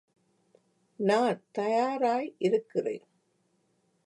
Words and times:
நான் 0.95 1.41
தயாராய் 1.51 2.35
இருக்கிறேன். 2.37 3.05